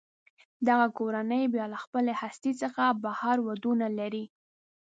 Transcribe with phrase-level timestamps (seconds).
[0.67, 4.25] دغه کورنۍ بیا له خپلې هستې څخه بهر ودونه لري.